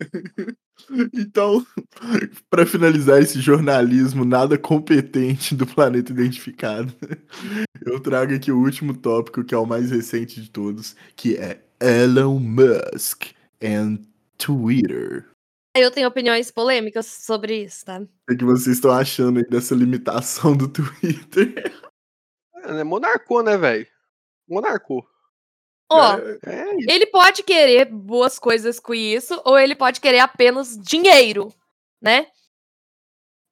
[1.12, 1.64] Então,
[2.50, 6.92] para finalizar esse jornalismo nada competente do planeta identificado,
[7.84, 11.62] eu trago aqui o último tópico, que é o mais recente de todos, que é
[11.80, 13.26] Elon Musk
[13.62, 13.98] and
[14.36, 15.26] Twitter.
[15.76, 18.00] Eu tenho opiniões polêmicas sobre isso, tá?
[18.30, 21.72] O que vocês estão achando aí dessa limitação do Twitter?
[22.62, 23.86] É, monarcou, né, velho?
[24.48, 25.04] Monarcou.
[25.90, 30.76] Ó, é, é ele pode querer boas coisas com isso, ou ele pode querer apenas
[30.78, 31.52] dinheiro.
[32.00, 32.26] né?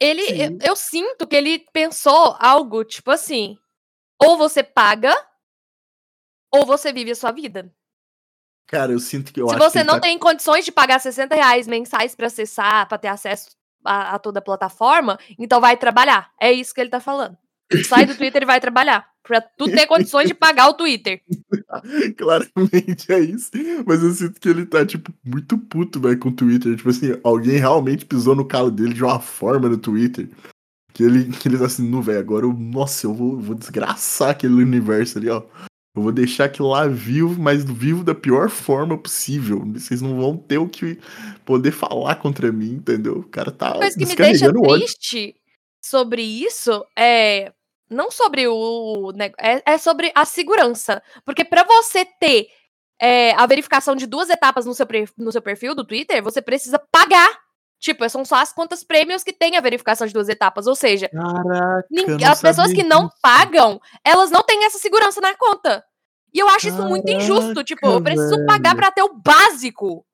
[0.01, 3.57] Ele, eu, eu, sinto que ele pensou algo tipo assim:
[4.21, 5.15] ou você paga,
[6.53, 7.73] ou você vive a sua vida.
[8.67, 10.01] Cara, eu sinto que eu Se você não tá...
[10.01, 13.51] tem condições de pagar 60 reais mensais para acessar, para ter acesso
[13.85, 16.33] a, a, toda a plataforma, então vai trabalhar.
[16.41, 17.37] É isso que ele tá falando.
[17.87, 19.12] Sai do Twitter e vai trabalhar.
[19.23, 21.23] Pra tu ter condições de pagar o Twitter.
[22.19, 23.51] Claramente é isso.
[23.87, 26.77] Mas eu sinto que ele tá, tipo, muito puto, velho, com o Twitter.
[26.77, 30.29] Tipo assim, alguém realmente pisou no calo dele de uma forma no Twitter.
[30.93, 34.31] Que ele, que ele tá assim, no velho, agora eu, nossa, eu vou, vou desgraçar
[34.31, 35.43] aquele universo ali, ó.
[35.95, 39.63] Eu vou deixar aquilo lá vivo, mas vivo da pior forma possível.
[39.75, 40.99] Vocês não vão ter o que
[41.45, 43.19] poder falar contra mim, entendeu?
[43.19, 43.77] O cara tá.
[43.79, 45.37] Mas que me deixa triste
[45.85, 47.53] sobre isso é.
[47.93, 49.13] Não sobre o.
[49.39, 51.03] É, é sobre a segurança.
[51.25, 52.49] Porque para você ter
[53.01, 54.87] é, a verificação de duas etapas no seu,
[55.19, 57.31] no seu perfil do Twitter, você precisa pagar.
[57.81, 60.69] Tipo, são só as contas prêmios que têm a verificação de duas etapas.
[60.69, 65.85] Ou seja, Caraca, as pessoas que não pagam, elas não têm essa segurança na conta.
[66.33, 67.65] E eu acho Caraca, isso muito injusto.
[67.65, 68.47] Tipo, eu preciso velho.
[68.47, 70.07] pagar pra ter o básico.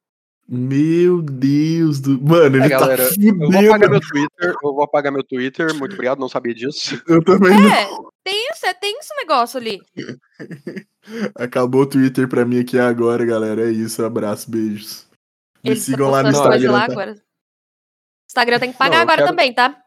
[0.50, 2.18] Meu Deus do.
[2.22, 4.54] Mano, ele é, tá galera, eu vou apagar meu Twitter.
[4.62, 5.74] Eu vou apagar meu Twitter.
[5.74, 7.02] Muito obrigado, não sabia disso.
[7.06, 8.10] Eu também é, não.
[8.24, 9.78] Tem isso, é, tem esse negócio ali.
[11.36, 13.68] Acabou o Twitter pra mim aqui agora, galera.
[13.68, 14.02] É isso.
[14.02, 15.06] Abraço, beijos.
[15.62, 16.72] Me Eles sigam lá no Instagram.
[16.72, 16.92] Lá tá?
[16.92, 17.14] agora.
[18.26, 19.28] Instagram tem que pagar não, agora quero...
[19.28, 19.82] também, tá?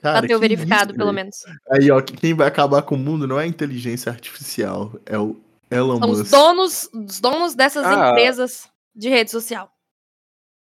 [0.00, 1.36] Cara, pra ter o verificado, isso, pelo menos.
[1.70, 5.38] Aí, ó, quem vai acabar com o mundo não é a inteligência artificial, é o
[5.70, 6.24] Elon São Musk.
[6.24, 8.10] Os donos, os donos dessas ah.
[8.10, 9.70] empresas de rede social.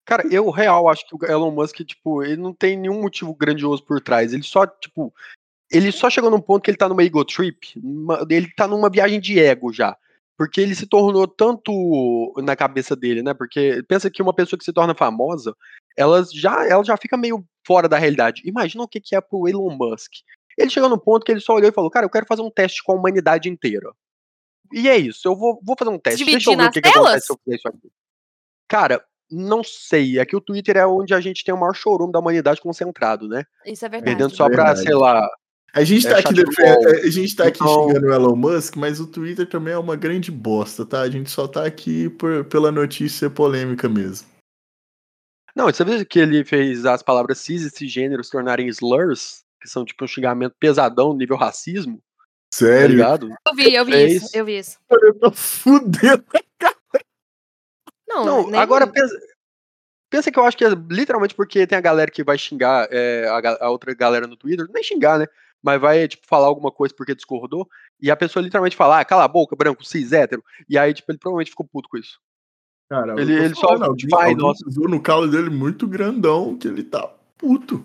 [0.06, 3.84] Cara, eu real acho que o Elon Musk, tipo, ele não tem nenhum motivo grandioso
[3.84, 4.32] por trás.
[4.32, 5.13] Ele só, tipo,
[5.70, 7.74] ele só chegou num ponto que ele tá numa ego trip,
[8.30, 9.98] ele tá numa viagem de ego já.
[10.38, 13.34] Porque ele se tornou tanto na cabeça dele, né?
[13.34, 15.54] Porque pensa que uma pessoa que se torna famosa,
[15.98, 18.44] ela já, ela já fica meio fora da realidade.
[18.46, 20.12] Imagina o que, que é pro Elon Musk.
[20.58, 22.52] Ele chegou no ponto que ele só olhou e falou: Cara, eu quero fazer um
[22.52, 23.92] teste com a humanidade inteira.
[24.72, 26.20] E é isso, eu vou, vou fazer um teste.
[26.20, 27.92] Dividir Deixa eu ver o que, que acontece se eu fizer isso aqui.
[28.67, 30.19] Cara, não sei.
[30.19, 33.27] É que o Twitter é onde a gente tem o maior showroom da humanidade concentrado,
[33.27, 33.43] né?
[33.65, 34.12] Isso é verdade.
[34.15, 35.27] Perdendo só pra, sei lá.
[35.73, 36.86] A gente, é, tá aqui defend...
[37.03, 37.88] a gente tá aqui então...
[37.88, 41.01] xingando o Elon Musk, mas o Twitter também é uma grande bosta, tá?
[41.01, 44.27] A gente só tá aqui por, pela notícia polêmica mesmo.
[45.56, 49.67] Não, você viu que ele fez as palavras cis e cisgênero se tornarem slurs, que
[49.67, 51.99] são tipo um xingamento pesadão, nível racismo?
[52.53, 52.99] Sério?
[52.99, 54.23] Tá eu vi, eu vi fez...
[54.23, 54.77] isso, eu vi isso.
[54.89, 56.23] Eu tô fudendo
[58.08, 58.60] Não, Não nem...
[58.60, 59.13] agora pensa,
[60.10, 63.28] pensa que eu acho que é literalmente porque tem a galera que vai xingar é,
[63.28, 65.26] a, a, outra galera no Twitter, nem xingar, né?
[65.62, 67.67] Mas vai, tipo, falar alguma coisa porque discordou,
[68.00, 71.12] e a pessoa literalmente fala, ah, cala a boca, branco, cis, hétero, e aí, tipo,
[71.12, 72.20] ele provavelmente ficou puto com isso.
[72.89, 74.63] Cara, ele, ele só não, vai, nossa.
[74.65, 77.06] no calo dele muito grandão que ele tá
[77.38, 77.84] puto.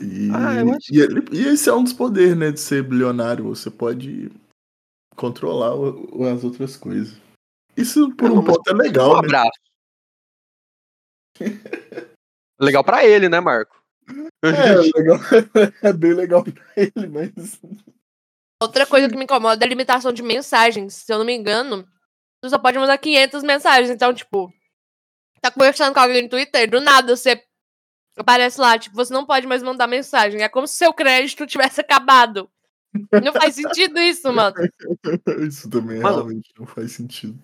[0.00, 0.54] E, ah,
[0.90, 3.44] e, ele, e, esse é um dos poderes, né, de ser bilionário.
[3.44, 4.30] Você pode
[5.14, 7.20] controlar o, as outras coisas.
[7.78, 9.10] Isso por um ponto é legal.
[9.10, 9.18] Um né?
[9.20, 9.60] abraço.
[12.60, 13.80] legal para ele, né, Marco?
[14.42, 15.18] É, legal.
[15.82, 17.60] é bem legal pra ele, mas.
[18.60, 20.94] Outra coisa que me incomoda é a limitação de mensagens.
[20.94, 21.88] Se eu não me engano,
[22.42, 23.90] tu só pode mandar 500 mensagens.
[23.90, 24.52] Então, tipo,
[25.40, 27.40] tá conversando com alguém no Twitter, do nada você
[28.16, 30.42] aparece lá, tipo, você não pode mais mandar mensagem.
[30.42, 32.50] É como se seu crédito tivesse acabado.
[33.22, 34.56] Não faz sentido isso, mano.
[35.46, 37.38] Isso também mano, realmente não faz sentido.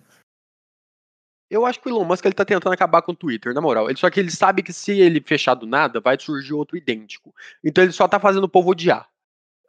[1.49, 3.89] Eu acho que o Elon Musk ele tá tentando acabar com o Twitter, na moral.
[3.89, 7.33] Ele, só que ele sabe que se ele fechar do nada, vai surgir outro idêntico.
[7.63, 9.07] Então ele só tá fazendo o povo odiar.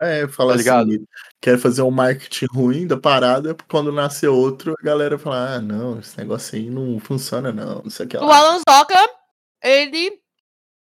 [0.01, 1.07] É, fala tá assim,
[1.41, 5.99] quer fazer um marketing ruim da parada, quando nascer outro, a galera fala, ah, não,
[5.99, 8.27] esse negócio aí não funciona não, não sei o que lá.
[8.27, 9.11] O Alan Zoka,
[9.63, 10.21] ele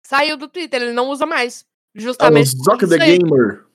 [0.05, 1.65] saiu do Twitter, ele não usa mais.
[1.93, 2.53] Justamente.
[2.55, 3.65] Alan Zoka The Gamer.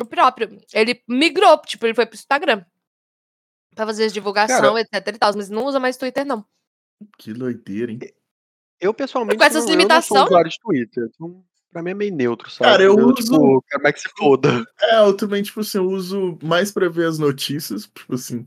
[0.00, 0.58] O próprio.
[0.74, 2.64] Ele migrou, tipo, ele foi pro Instagram.
[3.76, 6.44] Pra fazer divulgação, Cara, etc e tal, mas não usa mais Twitter, não.
[7.18, 8.00] Que doideira, hein?
[8.80, 10.10] Eu, pessoalmente, com essas não, limitações...
[10.10, 12.70] eu não sou usuário de Twitter, então pra mim é meio neutro, sabe?
[12.70, 13.16] Cara, eu, eu uso.
[13.16, 14.48] Tipo, como é que se foda.
[14.80, 18.46] É, eu também, tipo assim, eu uso mais pra ver as notícias, tipo assim.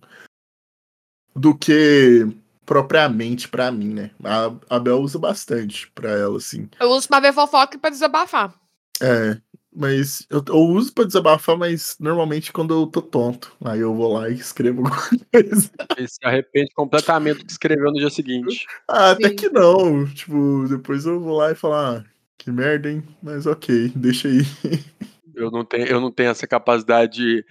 [1.36, 2.26] Do que
[2.66, 4.12] propriamente pra mim, né?
[4.24, 6.68] A, a Bel usa bastante pra ela, assim.
[6.80, 8.54] Eu uso pra ver fofoca e pra desabafar.
[9.02, 9.40] É,
[9.76, 13.56] mas eu, eu uso pra desabafar, mas normalmente quando eu tô tonto.
[13.64, 15.02] Aí eu vou lá e escrevo alguma
[15.32, 15.72] coisa.
[15.98, 18.66] E se arrepende completamente do que escreveu no dia seguinte.
[18.88, 19.36] Ah, até Sim.
[19.36, 20.06] que não.
[20.08, 22.00] Tipo, depois eu vou lá e falar.
[22.00, 22.04] Ah,
[22.38, 23.04] que merda, hein?
[23.22, 24.40] Mas ok, deixa aí.
[25.36, 27.46] Eu não tenho, eu não tenho essa capacidade,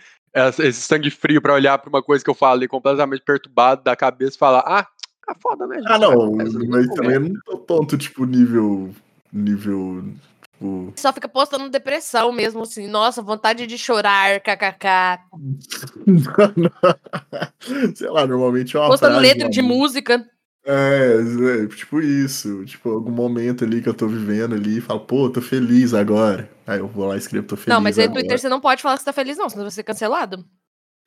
[0.59, 4.37] esse sangue frio para olhar para uma coisa que eu falei completamente perturbado da cabeça
[4.37, 4.87] e falar: ah,
[5.27, 5.81] Ah, foda, né?
[5.87, 6.53] Ah, não, mas
[6.89, 8.95] também eu não tô tonto, tipo, nível.
[9.33, 10.05] nível.
[10.59, 10.93] Tipo...
[10.97, 12.89] Só fica postando depressão mesmo, assim.
[12.89, 15.21] Nossa, vontade de chorar, kkk.
[17.95, 20.29] Sei lá, normalmente é uma Postando letra de música.
[20.67, 22.65] É, é, tipo isso.
[22.65, 26.51] Tipo, algum momento ali que eu tô vivendo ali e falo, pô, tô feliz agora.
[26.67, 27.75] Aí eu vou lá e escrevo, tô feliz.
[27.75, 29.63] Não, mas aí no Twitter você não pode falar que você tá feliz, não, senão
[29.63, 30.45] você vai ser cancelado.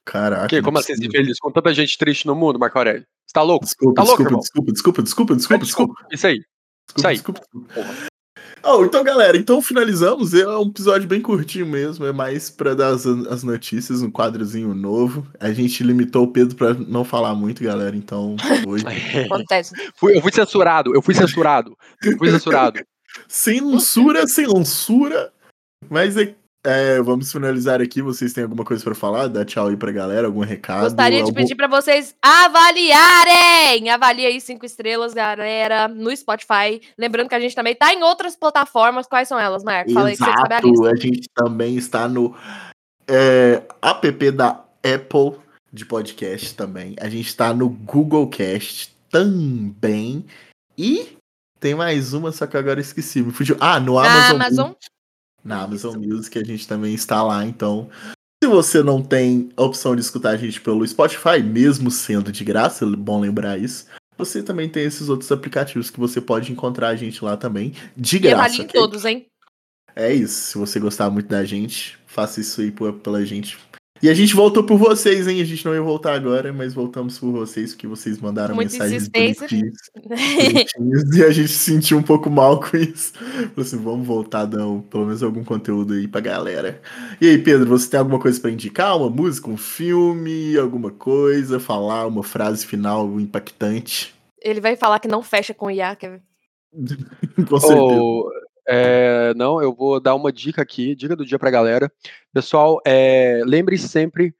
[0.05, 0.47] Caraca.
[0.47, 0.61] Que?
[0.61, 1.37] Como assim, ser feliz?
[1.39, 3.05] Com tanta gente triste no mundo, Marco Aurélio.
[3.27, 3.65] Você tá louco?
[3.65, 6.15] Desculpa, tá desculpa, louco, desculpa, desculpa, desculpa, desculpa, desculpa, desculpa.
[6.15, 6.37] Isso aí.
[6.37, 7.15] Desculpa, Isso aí.
[7.15, 8.10] desculpa, desculpa.
[8.63, 10.33] Oh, então, galera, então finalizamos.
[10.33, 12.05] É um episódio bem curtinho mesmo.
[12.05, 15.27] É mais para dar as, as, notícias, um quadrozinho novo.
[15.39, 17.95] A gente limitou o Pedro para não falar muito, galera.
[17.95, 18.35] Então,
[18.67, 18.85] hoje.
[19.25, 19.73] Acontece.
[19.95, 21.75] Fui, eu fui censurado, eu fui censurado.
[22.03, 22.79] Eu fui censurado.
[23.27, 25.31] sem censura, sem censura.
[25.89, 28.01] Mas é é, vamos finalizar aqui.
[28.01, 29.27] Vocês têm alguma coisa para falar?
[29.27, 30.83] Dá tchau aí pra galera, algum recado?
[30.83, 31.31] Gostaria algum...
[31.31, 33.89] de pedir para vocês avaliarem!
[33.89, 36.79] Avalie aí cinco estrelas, galera, no Spotify.
[36.97, 39.07] Lembrando que a gente também tá em outras plataformas.
[39.07, 39.91] Quais são elas, Marco?
[39.91, 40.91] Fala aí que você sabe a lista.
[40.91, 42.35] A gente também está no
[43.07, 45.39] é, app da Apple
[45.73, 46.95] de podcast também.
[46.99, 50.25] A gente está no Google Cast também.
[50.77, 51.17] E
[51.59, 53.23] tem mais uma, só que agora esqueci.
[53.23, 53.57] Me fugiu.
[53.59, 54.35] Ah, no Amazon.
[54.35, 54.71] Amazon
[55.43, 57.89] na Amazon Music, a gente também está lá, então.
[58.43, 62.43] Se você não tem a opção de escutar a gente pelo Spotify, mesmo sendo de
[62.43, 63.85] graça, é bom lembrar isso,
[64.17, 68.19] você também tem esses outros aplicativos que você pode encontrar a gente lá também, de
[68.19, 68.57] graça.
[68.57, 68.81] E okay?
[68.81, 69.27] todos, hein?
[69.95, 70.51] É isso.
[70.51, 72.73] Se você gostar muito da gente, faça isso aí
[73.03, 73.57] pela gente
[74.01, 75.41] e a gente voltou por vocês, hein?
[75.41, 79.07] A gente não ia voltar agora, mas voltamos por vocês, porque vocês mandaram Muita mensagens
[79.07, 83.13] bonitinhas, bonitinhas, e a gente se sentiu um pouco mal com isso.
[83.13, 86.81] Falei assim, vamos voltar, dar pelo menos algum conteúdo aí pra galera.
[87.19, 88.97] E aí, Pedro, você tem alguma coisa para indicar?
[88.97, 91.59] Uma música, um filme, alguma coisa?
[91.59, 94.15] Falar uma frase final impactante?
[94.41, 96.21] Ele vai falar que não fecha com o IA, quer ver?
[97.47, 98.01] com certeza.
[98.01, 98.29] Oh,
[98.67, 101.91] é, não, eu vou dar uma dica aqui, dica do dia pra galera.
[102.33, 104.33] Pessoal, é, lembre-se sempre,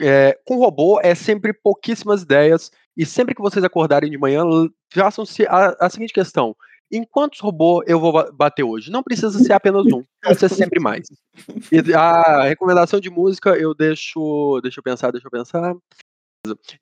[0.00, 4.42] é, com robô é sempre pouquíssimas ideias, e sempre que vocês acordarem de manhã,
[4.90, 6.56] façam-se a, a, seguinte questão:
[6.90, 8.90] em quantos robôs eu vou bater hoje?
[8.90, 11.06] Não precisa ser apenas um, pode ser sempre mais.
[11.70, 14.58] E a recomendação de música eu deixo.
[14.62, 15.76] Deixa eu pensar, deixa eu pensar.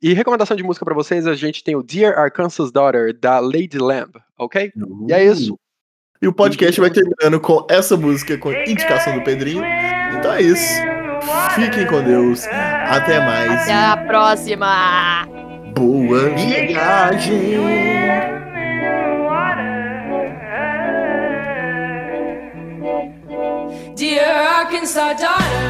[0.01, 3.79] E recomendação de música para vocês, a gente tem o Dear Arkansas Daughter, da Lady
[3.79, 4.71] Lamb, ok?
[4.77, 5.07] Uh.
[5.09, 5.59] E é isso.
[6.23, 9.63] E o podcast vai terminando com essa música, com indicação do Pedrinho.
[10.17, 10.83] Então é isso.
[11.55, 12.47] Fiquem com Deus.
[12.47, 13.63] Até mais.
[13.63, 15.27] Até a próxima.
[15.75, 18.05] Boa viagem.
[23.97, 25.64] Dear Arkansas daughter.